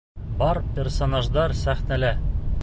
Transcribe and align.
Бар 0.39 0.59
персонаждар 0.79 1.55
сәхнәлә. 1.61 2.11